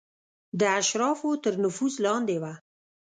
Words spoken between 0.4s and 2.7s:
د اشرافو تر نفوذ لاندې وه.